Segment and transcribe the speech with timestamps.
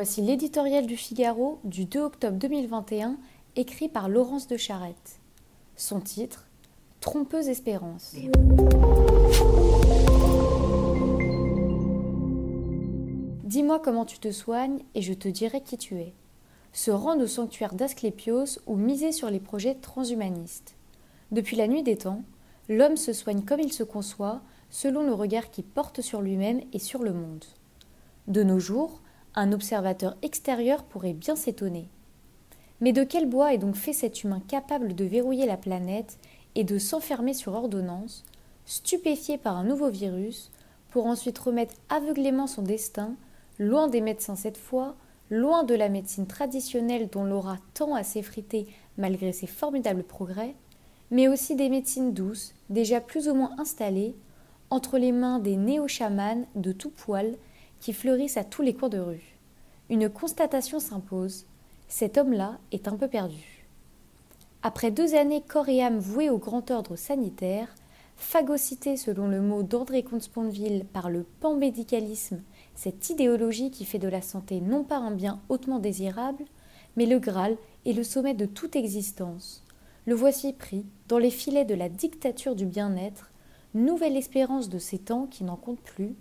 [0.00, 3.16] Voici l'éditorial du Figaro du 2 octobre 2021,
[3.56, 5.18] écrit par Laurence de Charette.
[5.74, 6.46] Son titre
[7.00, 8.14] Trompeuse espérance.
[13.42, 16.14] Dis-moi comment tu te soignes et je te dirai qui tu es.
[16.72, 20.76] Se rendre au sanctuaire d'Asclépios ou miser sur les projets transhumanistes.
[21.32, 22.22] Depuis la nuit des temps,
[22.68, 26.78] l'homme se soigne comme il se conçoit, selon le regard qu'il porte sur lui-même et
[26.78, 27.44] sur le monde.
[28.28, 29.00] De nos jours,
[29.38, 31.88] un observateur extérieur pourrait bien s'étonner.
[32.80, 36.18] Mais de quel bois est donc fait cet humain capable de verrouiller la planète
[36.56, 38.24] et de s'enfermer sur ordonnance,
[38.66, 40.50] stupéfié par un nouveau virus,
[40.90, 43.14] pour ensuite remettre aveuglément son destin,
[43.60, 44.96] loin des médecins cette fois,
[45.30, 48.66] loin de la médecine traditionnelle dont l'aura tend à s'effriter
[48.96, 50.56] malgré ses formidables progrès,
[51.12, 54.16] mais aussi des médecines douces, déjà plus ou moins installées,
[54.70, 57.36] entre les mains des néo-chamans de tout poil
[57.80, 59.36] qui fleurissent à tous les coins de rue.
[59.90, 61.46] Une constatation s'impose
[61.88, 63.64] cet homme-là est un peu perdu.
[64.62, 67.74] Après deux années corps et âme vouées au grand ordre sanitaire,
[68.16, 72.42] phagocyté selon le mot d'André Comte-Sponville par le panmédicalisme,
[72.74, 76.44] cette idéologie qui fait de la santé non pas un bien hautement désirable,
[76.96, 79.64] mais le Graal et le sommet de toute existence.
[80.04, 83.30] Le voici pris dans les filets de la dictature du bien-être,
[83.74, 86.14] nouvelle espérance de ces temps qui n'en comptent plus,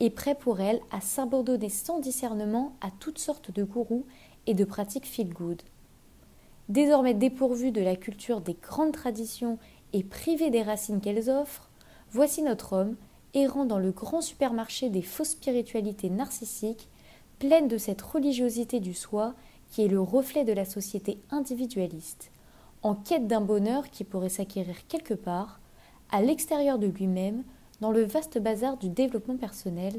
[0.00, 4.06] et prêt pour elle à s'abandonner sans discernement à toutes sortes de gourous
[4.46, 5.62] et de pratiques feel-good.
[6.68, 9.58] Désormais dépourvue de la culture des grandes traditions
[9.92, 11.68] et privée des racines qu'elles offrent,
[12.10, 12.96] voici notre homme,
[13.34, 16.88] errant dans le grand supermarché des fausses spiritualités narcissiques,
[17.38, 19.34] pleine de cette religiosité du soi
[19.70, 22.30] qui est le reflet de la société individualiste,
[22.82, 25.60] en quête d'un bonheur qui pourrait s'acquérir quelque part,
[26.10, 27.42] à l'extérieur de lui-même,
[27.84, 29.92] dans le vaste bazar du développement personnel,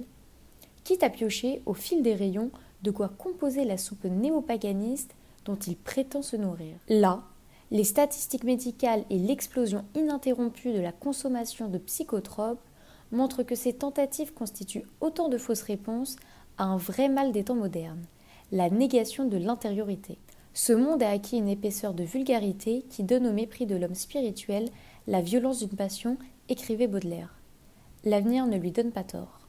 [0.84, 2.50] quitte à piocher au fil des rayons
[2.82, 5.14] de quoi composer la soupe néopaganiste
[5.46, 6.78] dont il prétend se nourrir.
[6.90, 7.22] Là,
[7.70, 12.68] les statistiques médicales et l'explosion ininterrompue de la consommation de psychotropes
[13.12, 16.16] montrent que ces tentatives constituent autant de fausses réponses
[16.58, 18.08] à un vrai mal des temps modernes,
[18.52, 20.18] la négation de l'intériorité.
[20.56, 24.70] Ce monde a acquis une épaisseur de vulgarité qui donne au mépris de l'homme spirituel
[25.06, 26.18] la violence d'une passion,
[26.50, 27.36] écrivait Baudelaire.
[28.08, 29.45] L'avenir ne lui donne pas tort.